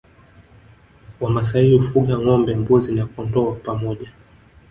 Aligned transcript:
Wamasai 1.19 1.73
hufuga 1.77 2.19
ngombe 2.19 2.51
mbuzi 2.55 2.91
na 2.95 3.05
kondoo 3.13 3.51
pamoja 3.65 4.09